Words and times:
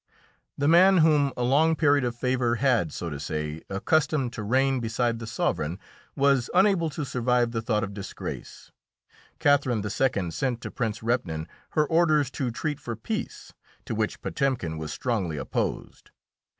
The 0.57 0.67
man 0.67 0.97
whom 0.97 1.31
a 1.37 1.43
long 1.43 1.75
period 1.75 2.03
of 2.03 2.15
favour 2.15 2.55
had, 2.55 2.91
so 2.91 3.11
to 3.11 3.19
say, 3.19 3.61
accustomed 3.69 4.33
to 4.33 4.41
reign 4.41 4.79
beside 4.79 5.19
the 5.19 5.27
sovereign 5.27 5.77
was 6.15 6.49
unable 6.55 6.89
to 6.89 7.05
survive 7.05 7.51
the 7.51 7.61
thought 7.61 7.83
of 7.83 7.93
disgrace. 7.93 8.71
Catherine 9.37 9.83
II. 9.83 10.31
sent 10.31 10.59
to 10.61 10.71
Prince 10.71 11.01
Repnin 11.03 11.45
her 11.77 11.85
orders 11.85 12.31
to 12.31 12.49
treat 12.49 12.79
for 12.79 12.95
peace, 12.95 13.53
to 13.85 13.93
which 13.93 14.21
Potemkin 14.23 14.79
was 14.79 14.91
strongly 14.91 15.37
opposed. 15.37 16.09